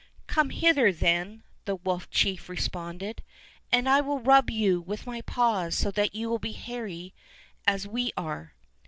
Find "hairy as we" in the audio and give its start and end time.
6.53-8.11